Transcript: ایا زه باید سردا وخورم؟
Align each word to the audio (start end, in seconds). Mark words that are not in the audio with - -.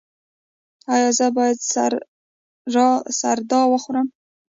ایا 0.93 1.09
زه 1.17 1.27
باید 1.37 1.57
سردا 3.21 3.61
وخورم؟ 3.69 4.07